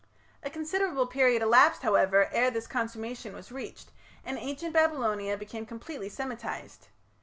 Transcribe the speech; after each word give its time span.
A 0.41 0.49
considerable 0.49 1.05
period 1.05 1.43
elapsed, 1.43 1.83
however, 1.83 2.27
ere 2.31 2.49
this 2.49 2.65
consummation 2.65 3.35
was 3.35 3.51
reached 3.51 3.91
and 4.25 4.35
Ancient 4.39 4.73
Babylonia 4.73 5.37
became 5.37 5.63
completely 5.67 6.09
Semitized. 6.09 6.87